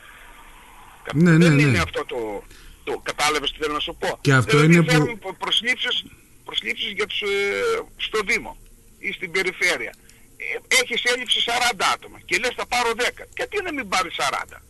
Κα- 1.04 1.12
Ναι, 1.16 1.32
ναι, 1.32 1.38
δεν 1.46 1.56
ναι. 1.56 1.62
είναι 1.62 1.80
αυτό 1.80 2.06
το, 2.06 2.44
το 2.84 2.94
κατάλαβες 3.10 3.52
τι 3.52 3.58
θέλω 3.62 3.74
να 3.74 3.80
σου 3.80 3.96
πω. 4.00 4.18
Και 4.22 4.34
αυτό 4.34 4.52
δηλαδή, 4.58 4.74
είναι 4.74 4.84
που- 4.84 4.92
φέρνουν 4.92 5.20
προ- 5.20 5.38
προσλήψεις, 5.38 6.06
προσλήψεις 6.46 6.92
για 6.92 7.06
τους, 7.08 7.22
ε, 7.22 7.28
στο 7.98 8.20
Δήμο 8.28 8.58
ή 9.00 9.12
στην 9.12 9.32
περιφέρεια. 9.32 9.94
Ε, 10.38 10.76
έχεις 10.82 11.04
έλλειψη 11.04 11.40
40 11.42 11.86
άτομα 11.94 12.20
και 12.26 12.38
λες 12.38 12.54
θα 12.56 12.66
πάρω 12.68 12.92
10. 12.96 13.26
Γιατί 13.38 13.62
να 13.64 13.74
μην 13.74 13.88
πάρεις 13.88 14.14
40. 14.16 14.62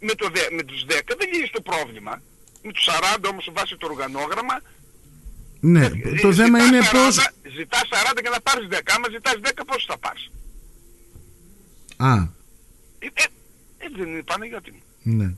Με, 0.00 0.12
το, 0.14 0.28
δε- 0.34 0.50
με 0.56 0.62
τους 0.62 0.84
10 0.88 0.88
δεν 1.18 1.28
λύνεις 1.32 1.50
το 1.50 1.60
πρόβλημα. 1.60 2.22
με 2.62 2.72
τους 2.72 2.88
40 2.90 3.28
όμως 3.30 3.48
βάσει 3.52 3.76
το 3.76 3.86
οργανόγραμμα 3.86 4.60
Ναι, 5.60 5.84
ε, 5.84 5.90
το 6.20 6.28
ε, 6.28 6.32
θέμα 6.34 6.58
ζητάς 6.58 6.68
είναι 6.68 6.80
40, 6.80 6.92
πώς... 6.92 7.14
Ζητάς 7.56 7.82
40 8.14 8.20
και 8.22 8.28
να 8.28 8.40
πάρεις 8.40 8.68
10. 8.70 8.78
Άμα 8.94 9.06
ζητάς 9.10 9.34
10 9.42 9.62
πώς 9.66 9.84
θα 9.88 9.98
πάρεις; 9.98 10.30
Α, 11.96 12.12
Ε, 12.98 13.06
ε, 13.06 13.22
ε, 13.78 13.88
δεν 13.96 14.08
είναι 14.08 14.22
Παναγιώτη 14.22 14.70
μου. 14.70 14.82
ναι. 15.02 15.34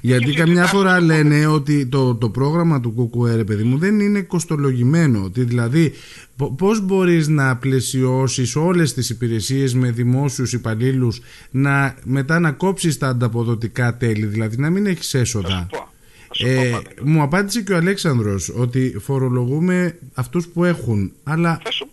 Γιατί 0.00 0.24
εσύ 0.28 0.34
καμιά 0.36 0.54
ζητάς 0.54 0.70
φορά 0.70 0.98
το 0.98 1.04
λένε 1.04 1.46
ότι 1.46 1.86
το, 1.86 2.14
το 2.14 2.28
πρόγραμμα 2.30 2.80
του 2.80 3.10
ΚΚΕ, 3.12 3.34
ρε 3.36 3.44
παιδί 3.44 3.62
μου, 3.62 3.78
δεν 3.78 4.00
είναι 4.00 4.20
κοστολογημένο. 4.20 5.22
Ότι 5.24 5.44
δηλαδή, 5.44 5.92
πο- 6.36 6.54
πώς 6.54 6.80
μπορείς 6.80 7.28
να 7.28 7.56
πλαισιώσεις 7.56 8.56
όλες 8.56 8.94
τις 8.94 9.10
υπηρεσίες 9.10 9.74
με 9.74 9.90
δημόσιους 9.90 10.52
υπαλλήλους 10.52 11.20
να, 11.50 11.94
μετά 12.04 12.38
να 12.38 12.52
κόψεις 12.52 12.98
τα 12.98 13.08
ανταποδοτικά 13.08 13.96
τέλη, 13.96 14.26
δηλαδή 14.26 14.56
να 14.56 14.70
μην 14.70 14.86
έχεις 14.86 15.10
Θα 15.10 15.18
έσοδα. 15.18 15.48
σου 15.48 15.66
πω. 15.70 15.90
Θα 16.28 16.34
σου 16.34 16.44
πω 16.44 16.50
Ε, 16.50 16.54
Παναγιώτη. 16.54 16.94
μου 17.02 17.22
απάντησε 17.22 17.62
και 17.62 17.72
ο 17.72 17.76
Αλέξανδρος 17.76 18.52
ότι 18.56 18.96
φορολογούμε 19.00 19.98
αυτούς 20.14 20.46
που 20.48 20.64
έχουν, 20.64 21.12
αλλά 21.22 21.60
Θα 21.64 21.70
σου 21.72 21.84
πω. 21.84 21.90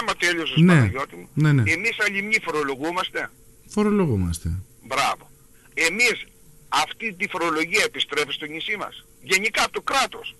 Άμα 0.00 0.12
τέλειωσες 0.18 0.56
Ναι. 0.56 0.66
Παναγιώτη 0.74 1.16
μου. 1.16 1.28
Ναι, 1.34 1.52
ναι. 1.52 1.62
Εμείς 1.66 1.96
αλλημνοί 2.08 2.36
φορολογούμαστε. 2.44 3.30
φορολογούμαστε. 3.68 4.48
Μπράβο. 4.88 5.30
Εμείς 5.74 6.24
αυτή 6.72 7.12
τη 7.12 7.28
φορολογία 7.28 7.82
επιστρέφει 7.84 8.32
στο 8.32 8.46
νησί 8.46 8.76
μας. 8.76 9.04
Γενικά 9.22 9.62
από 9.62 9.72
το 9.72 9.80
κράτος. 9.80 10.34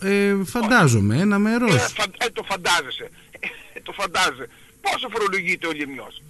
Ε, 0.00 0.34
φαντάζομαι, 0.44 1.16
ένα 1.16 1.34
Ε, 1.34 1.38
μέρος. 1.38 1.92
φαν- 1.96 2.22
ε, 2.22 2.30
το 2.30 2.42
φαντάζεσαι. 2.42 3.10
Ε, 3.72 3.80
το 3.80 3.92
φαντάζεσαι. 3.92 4.48
Πόσο 4.80 5.08
φορολογείται 5.08 5.66
ο 5.66 5.70
Λιμιός. 5.72 6.22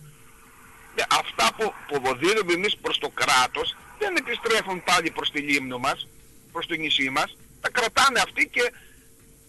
Ε, 0.95 1.03
αυτά 1.21 1.47
που, 1.57 1.73
που 1.89 2.17
δίνουμε 2.17 2.53
εμείς 2.53 2.77
προς 2.77 2.99
το 2.99 3.09
κράτος 3.09 3.77
δεν 3.99 4.17
επιστρέφουν 4.17 4.83
πάλι 4.85 5.11
προς 5.11 5.31
τη 5.31 5.41
λίμνο 5.41 5.79
μας, 5.79 6.09
προς 6.53 6.67
το 6.67 6.75
νησί 6.75 7.11
μας. 7.11 7.37
Τα 7.61 7.71
κρατάνε 7.71 8.21
αυτοί 8.21 8.49
και, 8.53 8.73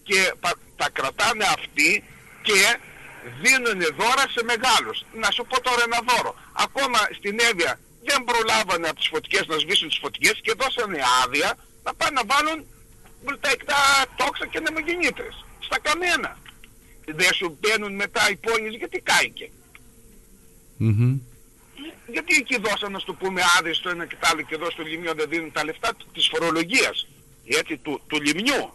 και 0.02 0.32
πα- 0.40 0.58
τα 0.76 0.88
κρατάνε 0.90 1.44
αυτοί 1.44 2.04
και 2.42 2.78
δίνουν 3.42 3.80
δώρα 3.98 4.24
σε 4.34 4.42
μεγάλους. 4.44 5.04
Να 5.14 5.30
σου 5.30 5.46
πω 5.48 5.60
τώρα 5.60 5.82
ένα 5.86 5.98
δώρο. 6.08 6.34
Ακόμα 6.52 6.98
στην 7.18 7.38
Εύβοια 7.50 7.78
δεν 8.04 8.24
προλάβανε 8.24 8.88
από 8.88 8.98
τις 8.98 9.08
φωτιές 9.08 9.46
να 9.46 9.58
σβήσουν 9.58 9.88
τις 9.88 9.98
φωτιές 10.02 10.36
και 10.42 10.54
δώσανε 10.60 10.98
άδεια 11.24 11.56
να 11.84 11.94
πάνε 11.94 12.20
να 12.20 12.24
βάλουν 12.32 12.66
βουλταϊκά 13.24 13.80
τόξα 14.16 14.46
και 14.46 14.60
νεμογεννήτρες. 14.60 15.44
Στα 15.60 15.78
καμένα. 15.78 16.38
Δεν 17.04 17.32
σου 17.34 17.58
μπαίνουν 17.60 17.94
μετά 17.94 18.30
οι 18.30 18.36
πόλεις 18.36 18.74
γιατί 18.76 19.00
κάηκε. 19.00 19.50
Μμμ. 20.76 21.18
Γιατί 22.06 22.34
εκεί 22.34 22.56
δώσαν 22.60 22.92
να 22.92 22.98
σου 22.98 23.16
πούμε 23.16 23.42
άδειες 23.58 23.76
στο 23.76 23.88
ένα 23.88 24.06
και 24.06 24.16
το 24.20 24.26
άλλο 24.30 24.42
και 24.42 24.54
εδώ 24.54 24.70
στο 24.70 24.82
λιμιό 24.82 25.14
δεν 25.14 25.28
δίνουν 25.28 25.52
τα 25.52 25.64
λεφτά 25.64 25.90
της 26.12 26.28
φορολογίας. 26.32 27.06
Έτσι, 27.46 27.76
του, 27.76 28.00
του 28.06 28.20
λιμιού. 28.20 28.72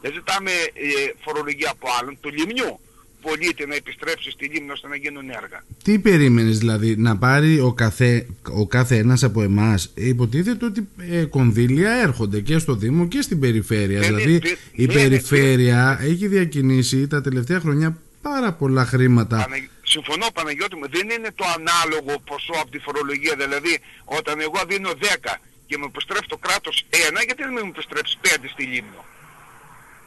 Δεν 0.00 0.12
ζητάμε 0.12 0.50
ε, 0.52 1.12
φορολογία 1.24 1.70
από 1.70 1.88
άλλον, 2.00 2.20
του 2.20 2.30
λιμιού. 2.30 2.80
Πολίτη 3.28 3.66
να 3.66 3.74
επιστρέψει 3.74 4.30
στη 4.30 4.46
λίμνη 4.46 4.70
ώστε 4.70 4.88
να 4.88 4.96
γίνουν 4.96 5.30
έργα. 5.30 5.64
Τι 5.82 5.98
περίμενες 5.98 6.58
δηλαδή 6.58 6.96
να 6.96 7.16
πάρει 7.16 7.60
ο 7.60 7.72
κάθε, 7.72 8.26
ο 8.50 8.66
κάθε 8.66 8.96
ένας 8.96 9.22
από 9.22 9.42
εμάς; 9.42 9.90
Υποτίθεται 9.94 10.64
ότι 10.64 10.88
ε, 11.10 11.24
κονδύλια 11.24 11.90
έρχονται 11.90 12.40
και 12.40 12.58
στο 12.58 12.74
Δήμο 12.74 13.08
και 13.08 13.20
στην 13.20 13.40
περιφέρεια 13.40 14.00
Ναι, 14.00 14.08
ναι, 14.08 14.16
δηλαδή 14.16 14.32
ναι, 14.32 14.50
η 14.72 14.86
ναι, 14.86 14.92
περιφέρεια 14.92 15.98
έχει 16.02 16.26
διακινήσει 16.26 17.06
τα 17.06 17.20
τελευταία 17.20 17.60
χρόνια 17.60 17.98
πάρα 18.22 18.52
πολλά 18.52 18.84
χρήματα 18.84 19.36
Πανα... 19.36 19.56
Συμφωνώ 19.82 20.26
Παναγιώτη 20.34 20.76
μου, 20.76 20.88
δεν 20.88 21.10
είναι 21.10 21.30
το 21.34 21.44
ανάλογο 21.56 22.12
ποσό 22.28 22.56
από 22.62 22.70
τη 22.70 22.78
φορολογία. 22.78 23.34
Δηλαδή, 23.36 23.78
όταν 24.04 24.40
εγώ 24.40 24.60
δίνω 24.68 24.90
10 24.90 25.34
και 25.66 25.78
μου 25.78 25.84
επιστρέφει 25.88 26.26
το 26.26 26.36
κράτος 26.36 26.86
1, 26.90 26.94
γιατί 27.26 27.42
δεν 27.42 27.52
μου 27.52 27.72
επιστρέψει 27.74 28.18
5 28.22 28.26
στη 28.52 28.62
λίμνο; 28.64 29.04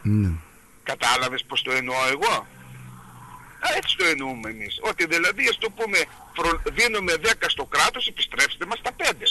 ναι. 0.02 0.30
Κατάλαβες 0.82 1.44
πως 1.48 1.62
το 1.62 1.70
εννοώ 1.72 1.96
εγώ; 2.14 2.46
Α, 3.64 3.68
έτσι 3.76 3.96
το 3.96 4.04
εννοούμε 4.04 4.50
εμείς. 4.50 4.78
Ότι 4.90 5.06
δηλαδή, 5.06 5.48
ας 5.48 5.58
το 5.58 5.70
πούμε, 5.70 5.98
φρο- 6.36 6.62
δίνουμε 6.72 7.12
10 7.16 7.48
στο 7.48 7.64
κράτος, 7.64 8.06
επιστρέψτε 8.06 8.66
μας 8.66 8.80
τα 8.82 8.92
5. 8.92 9.30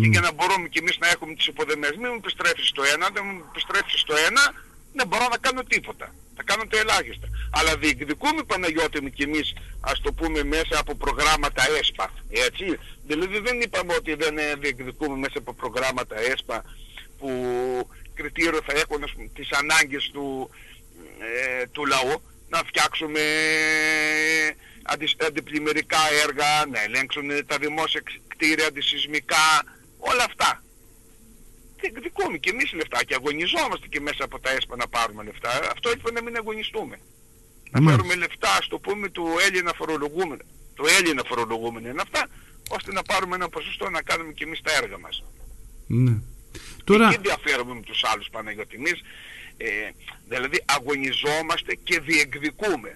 Και 0.00 0.06
για 0.06 0.20
να 0.20 0.32
μπορούμε 0.32 0.68
κι 0.68 0.78
εμείς 0.78 0.98
να 0.98 1.08
έχουμε 1.08 1.34
τις 1.34 1.46
υποδεμές, 1.46 1.90
μην 1.90 2.08
μου 2.12 2.20
επιστρέψεις 2.22 2.70
το 2.72 2.82
ένα, 2.94 3.08
δεν 3.14 3.22
μου 3.26 3.44
επιστρέψεις 3.50 4.02
το 4.02 4.14
ένα, 4.28 4.42
δεν 4.94 5.06
μπορώ 5.06 5.26
να 5.28 5.36
κάνω 5.38 5.62
τίποτα. 5.62 6.14
Θα 6.36 6.42
κάνω 6.42 6.66
το 6.66 6.76
ελάχιστα. 6.78 7.26
Αλλά 7.50 7.76
διεκδικούμε 7.76 8.42
Παναγιώτη 8.42 9.00
μου 9.02 9.10
κι 9.10 9.22
εμείς, 9.22 9.52
ας 9.80 10.00
το 10.00 10.12
πούμε, 10.12 10.42
μέσα 10.44 10.78
από 10.78 10.94
προγράμματα 10.94 11.62
ΕΣΠΑ. 11.80 12.12
Έτσι. 12.30 12.78
Δηλαδή 13.06 13.38
δεν 13.38 13.60
είπαμε 13.60 13.94
ότι 13.94 14.14
δεν 14.14 14.38
ε, 14.38 14.54
διεκδικούμε 14.54 15.16
μέσα 15.16 15.38
από 15.38 15.52
προγράμματα 15.54 16.20
ΕΣΠΑ 16.20 16.64
που 17.18 17.30
κριτήριο 18.14 18.60
θα 18.66 18.72
έχουν 18.72 19.02
ας 19.04 19.12
πούμε, 19.12 19.28
τις 19.34 19.50
ανάγκες 19.50 20.10
του, 20.12 20.50
ε, 21.60 21.66
του 21.66 21.86
λαού 21.86 22.22
να 22.50 22.58
φτιάξουμε 22.68 23.20
αντι, 24.82 25.06
αντιπλημμυρικά 25.26 25.98
έργα, 26.24 26.66
να 26.72 26.82
ελέγξουν 26.82 27.28
τα 27.46 27.58
δημόσια 27.58 28.00
κτ- 28.00 28.20
κτίρια, 28.28 28.66
αντισυσμικά, 28.66 29.46
όλα 29.98 30.24
αυτά. 30.24 30.62
Διεκδικούμε 31.80 32.36
και 32.38 32.50
εμείς 32.50 32.72
λεφτά 32.72 33.04
και 33.04 33.14
αγωνιζόμαστε 33.14 33.86
και 33.86 34.00
μέσα 34.00 34.24
από 34.24 34.38
τα 34.40 34.50
ΕΣΠΑ 34.50 34.76
να 34.76 34.88
πάρουμε 34.88 35.22
λεφτά. 35.24 35.50
Αυτό 35.72 35.90
είπε 35.90 36.10
να 36.10 36.22
μην 36.22 36.36
αγωνιστούμε. 36.36 36.96
Να 37.70 37.80
Μάλιστα. 37.80 38.02
φέρουμε 38.04 38.26
λεφτά, 38.26 38.58
στο 38.62 38.78
πούμε, 38.78 39.08
του 39.08 39.26
Έλληνα 39.46 39.72
φορολογούμενου. 39.76 40.44
Το 40.74 40.84
Έλληνα 40.98 41.22
φορολογούμενο 41.26 41.88
είναι 41.88 42.02
αυτά, 42.02 42.26
ώστε 42.68 42.92
να 42.92 43.02
πάρουμε 43.02 43.34
ένα 43.34 43.48
ποσοστό 43.48 43.90
να 43.90 44.02
κάνουμε 44.02 44.32
και 44.32 44.44
εμείς 44.44 44.60
τα 44.62 44.72
έργα 44.82 44.98
μας. 44.98 45.24
ναι. 45.86 46.14
Τώρα 46.92 47.08
Εκεί 47.08 47.20
διαφέρουμε 47.22 47.74
με 47.74 47.80
τους 47.80 48.00
άλλους 48.10 48.28
Παναγιώτη. 48.30 48.76
Εμείς, 48.76 48.98
ε, 49.56 49.66
δηλαδή 50.28 50.58
αγωνιζόμαστε 50.76 51.72
και 51.82 52.00
διεκδικούμε. 52.00 52.90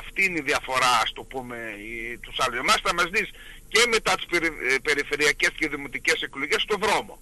Αυτή 0.00 0.24
είναι 0.24 0.38
η 0.38 0.42
διαφορά, 0.50 0.92
ας 1.02 1.12
το 1.12 1.22
πούμε, 1.22 1.56
η, 1.88 2.18
τους 2.18 2.36
άλλους. 2.38 2.58
Εμάς 2.58 2.80
θα 2.82 2.94
μας 2.94 3.08
δεις 3.14 3.28
και 3.68 3.80
μετά 3.90 4.14
τις 4.14 4.26
περι, 4.26 4.46
ε, 4.46 4.76
περιφερειακές 4.82 5.52
και 5.58 5.68
δημοτικές 5.68 6.22
εκλογές 6.22 6.62
στο 6.62 6.76
δρόμο. 6.80 7.20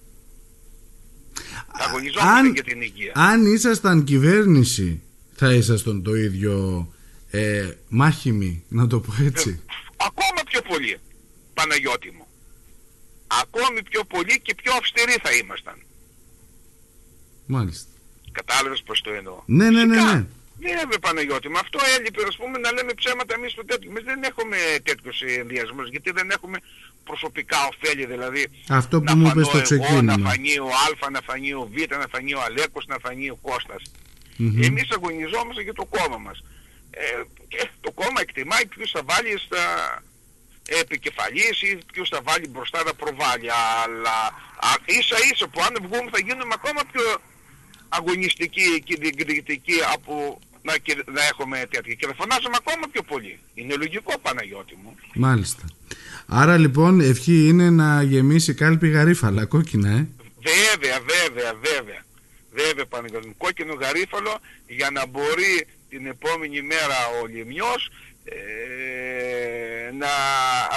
Αγωνιζόμαστε 1.67 2.39
αν, 2.39 2.53
για 2.53 2.63
την 2.63 2.81
υγεία. 2.81 3.11
αν 3.15 3.45
ήσασταν 3.53 4.03
κυβέρνηση 4.03 5.01
θα 5.35 5.53
ήσασταν 5.53 6.03
το 6.03 6.15
ίδιο 6.15 6.87
ε, 7.31 7.71
μάχημοι 7.87 8.63
να 8.67 8.87
το 8.87 8.99
πω 8.99 9.13
έτσι 9.23 9.63
Ακόμα 9.97 10.41
πιο 10.49 10.61
πολύ, 10.61 10.97
Παναγιώτη 11.53 12.11
μου. 12.11 12.24
Ακόμη 13.43 13.83
πιο 13.83 14.03
πολύ 14.03 14.39
και 14.45 14.55
πιο 14.55 14.71
αυστηροί 14.79 15.15
θα 15.23 15.31
ήμασταν. 15.41 15.77
μάλιστα 17.45 17.89
Κατάλαβες 18.31 18.81
πως 18.85 19.01
το 19.01 19.11
εννοώ. 19.13 19.41
Ναι, 19.45 19.69
ναι, 19.69 19.83
ναι, 19.85 19.93
Φυσικά. 19.95 20.13
ναι. 20.15 20.25
Βέβαια 20.59 20.99
Παναγιώτη, 21.01 21.49
με 21.49 21.59
αυτό 21.59 21.79
έλειπε 21.99 22.21
ας 22.27 22.35
πούμε 22.37 22.57
να 22.57 22.71
λέμε 22.71 22.93
ψέματα 22.93 23.33
εμείς 23.37 23.51
στο 23.51 23.65
τέτοιο. 23.65 23.89
Εμείς 23.89 24.03
δεν 24.03 24.23
έχουμε 24.23 24.57
τέτοιους 24.83 25.21
ενδιασμούς 25.21 25.89
γιατί 25.89 26.11
δεν 26.11 26.29
έχουμε 26.31 26.57
προσωπικά 27.03 27.57
ωφέλη 27.71 28.05
δηλαδή. 28.05 28.47
Αυτό 28.69 28.97
που 28.97 29.03
να 29.03 29.15
μου 29.15 29.27
φανώ 29.27 29.39
είπες 29.41 29.47
στο 29.47 29.57
εγώ, 29.57 29.63
ξεκίνημα. 29.83 30.17
να 30.17 30.29
φανεί 30.29 30.57
ο 30.59 30.67
Α, 31.05 31.09
να 31.09 31.21
φανεί 31.21 31.53
ο 31.53 31.69
Β, 31.73 31.75
να 32.01 32.07
φανεί 32.13 32.33
ο 32.33 32.41
Αλέκος, 32.47 32.85
να 32.85 32.97
φανεί 33.01 33.29
ο 33.29 33.37
Κώστας. 33.41 33.81
Μμμ. 34.37 34.61
Εμείς 34.63 34.87
αγωνιζόμαστε 34.91 35.61
για 35.61 35.73
το 35.73 35.85
κόμμα 35.85 36.17
μας. 36.17 36.43
Ε, 36.91 37.03
και 37.47 37.69
το 37.81 37.91
κόμμα 37.91 38.19
εκτιμάει 38.21 38.65
ποιους 38.65 38.91
θα 38.91 39.01
βάλει 39.03 39.39
στα 39.39 39.63
επικεφαλής 40.81 41.61
ή 41.61 41.77
ποιους 41.93 42.09
θα 42.09 42.19
βάλει 42.23 42.47
μπροστά 42.47 42.83
να 42.83 42.93
προβάλλει. 42.93 43.49
Αλλά 43.83 44.17
α, 44.69 44.69
ίσα 44.85 45.17
ίσα 45.33 45.47
που 45.47 45.61
αν 45.61 45.73
βγούμε 45.85 46.09
θα 46.11 46.19
γίνουμε 46.19 46.53
ακόμα 46.59 46.81
πιο 46.91 47.05
αγωνιστικοί 47.89 48.81
και 48.85 48.95
διεκδικητικοί 48.99 49.73
από 49.93 50.39
να, 50.61 50.77
και- 50.77 51.03
να 51.05 51.23
έχουμε 51.31 51.57
τέτοια. 51.69 51.93
Και 51.93 52.05
θα 52.07 52.13
φωνάζουμε 52.13 52.55
ακόμα 52.57 52.85
πιο 52.91 53.03
πολύ. 53.03 53.39
Είναι 53.53 53.75
λογικό 53.75 54.19
Παναγιώτη 54.19 54.75
μου. 54.83 54.95
Μάλιστα. 55.15 55.63
Άρα 56.27 56.57
λοιπόν 56.57 56.99
ευχή 56.99 57.47
είναι 57.47 57.69
να 57.69 58.01
γεμίσει 58.01 58.53
κάλπη 58.53 58.89
γαρίφαλα, 58.89 59.45
κόκκινα, 59.45 59.89
ε. 59.89 60.07
Βέβαια, 60.49 60.99
βέβαια, 60.99 61.53
βέβαια. 61.53 62.03
Βέβαια 62.51 62.85
Παναγιώτη 62.85 63.27
μου. 63.27 63.35
Κόκκινο 63.37 63.73
γαρίφαλο 63.73 64.39
για 64.67 64.89
να 64.91 65.05
μπορεί 65.07 65.67
την 65.89 66.05
επόμενη 66.05 66.61
μέρα 66.61 66.97
ο 67.21 67.25
Λιμιός 67.25 67.89
ε, 68.23 68.35
να 69.99 70.07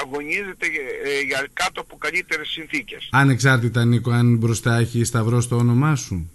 αγωνίζεται 0.03 0.67
ε, 1.05 1.21
για 1.21 1.49
κάτω 1.53 1.81
από 1.81 1.97
καλύτερες 1.97 2.49
συνθήκες. 2.49 3.09
Ανεξάρτητα, 3.13 3.85
Νίκο, 3.85 4.11
αν 4.11 4.37
μπροστά 4.37 4.77
έχει 4.79 5.05
σταυρός 5.05 5.45
στο 5.45 5.57
όνομά 5.57 5.97
σου. 5.97 6.31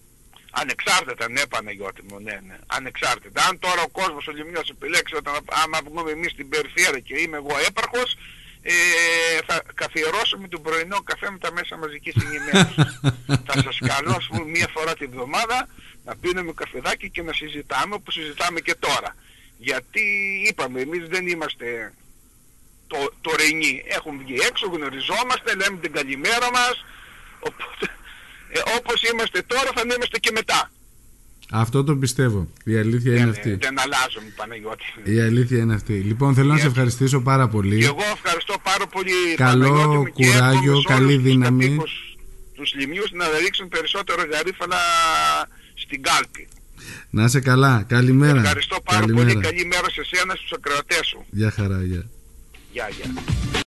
Ανεξάρτητα, 0.51 1.30
ναι 1.30 1.42
Παναγιώτη 1.50 2.01
μου, 2.10 2.20
ναι, 2.20 2.39
ναι. 2.48 2.58
Ανεξάρτητα. 2.68 3.46
Αν 3.50 3.60
τώρα 3.60 3.82
ο 3.82 3.88
κόσμος 3.88 4.27
ο 4.27 4.32
Λιμιός 4.32 4.70
επιλέξει 4.70 5.15
όταν 5.15 5.34
άμα 5.63 5.80
βγούμε 5.86 6.12
εμείς 6.12 6.32
στην 6.32 6.50
περιφέρεια 6.50 7.00
και 7.00 7.15
είμαι 7.22 7.38
εγώ 7.38 7.56
έπαρχος, 7.68 8.18
ε, 8.62 8.74
θα 9.48 9.63
καθιερώσουμε 9.74 10.48
τον 10.48 10.62
πρωινό 10.62 11.00
καφέ 11.03 11.32
με 11.32 11.38
τα 11.38 11.51
μέσα 11.51 11.77
μαζικής 11.77 12.15
ενημέρωσης. 12.24 13.00
θα 13.48 13.56
σας 13.65 13.77
καλώ 13.92 14.12
ας 14.12 14.27
πούμε, 14.27 14.46
μία 14.46 14.68
φορά 14.74 14.94
την 14.94 15.10
εβδομάδα 15.12 15.68
να 16.06 16.15
πίνουμε 16.15 16.51
καφεδάκι 16.56 17.10
και 17.10 17.22
να 17.22 17.34
συζητάμε 17.34 17.94
όπως 17.96 18.13
συζητάμε 18.13 18.60
και 18.60 18.75
τώρα. 18.80 19.15
Γιατί 19.58 20.03
είπαμε 20.50 20.82
εμείς 20.82 21.08
δεν 21.08 21.27
είμαστε 21.27 21.94
το, 22.93 23.00
το 23.25 23.31
ρενί. 23.39 23.73
Έχουμε 23.97 24.17
βγει 24.23 24.38
έξω, 24.50 24.65
γνωριζόμαστε, 24.75 25.50
λέμε 25.59 25.77
την 25.83 25.91
καλημέρα 25.97 26.47
μας, 26.57 26.75
Οπότε, 27.50 27.85
ε, 28.50 28.59
όπως 28.77 28.97
είμαστε 29.09 29.41
τώρα 29.47 29.69
θα 29.75 29.81
είμαστε 29.95 30.17
και 30.19 30.31
μετά. 30.33 30.71
Αυτό 31.51 31.83
το 31.83 31.95
πιστεύω. 31.95 32.47
Η 32.63 32.77
αλήθεια 32.77 33.12
είναι 33.12 33.19
δεν, 33.19 33.29
αυτή. 33.29 33.53
Δεν 33.55 33.79
αλλάζουν, 33.79 34.23
Παναγιώτη. 34.35 34.85
Η 35.03 35.19
αλήθεια 35.19 35.57
είναι 35.57 35.73
αυτή. 35.73 35.93
Λοιπόν, 35.93 36.33
θέλω 36.33 36.53
να 36.53 36.57
σε 36.57 36.67
ευχαριστήσω 36.67 37.21
πάρα 37.21 37.47
πολύ. 37.47 37.77
Και 37.79 37.85
εγώ 37.85 38.05
ευχαριστώ 38.13 38.55
πάρα 38.63 38.88
πολύ. 38.88 39.35
Καλό 39.35 40.07
κουράγιο, 40.13 40.81
καλή 40.81 41.17
δύναμη. 41.17 41.77
Τους 42.53 42.73
λιμιούς 42.73 43.12
να 43.12 43.25
ρίξουν 43.43 43.67
περισσότερο 43.67 44.21
γαρίφαλα 44.31 44.77
στην 45.73 46.01
κάλπη. 46.01 46.47
Να 47.09 47.23
είσαι 47.23 47.39
καλά. 47.39 47.85
Καλημέρα. 47.88 48.39
Ευχαριστώ 48.39 48.77
πάρα 48.83 49.00
Καλημέρα. 49.00 49.27
πολύ. 49.27 49.41
Καλή 49.41 49.65
μέρα 49.65 49.89
σε 49.89 50.01
εσένα 50.01 50.35
στους 50.35 50.51
ακροατές 50.51 51.05
σου. 51.07 51.25
Γεια 51.29 51.51
χαρά, 51.51 51.83
γεια. 51.83 52.09
Yeah, 52.74 52.88
yeah. 52.88 53.53